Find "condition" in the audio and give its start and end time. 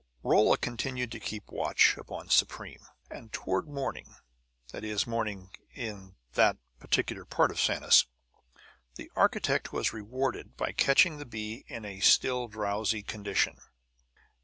13.03-13.59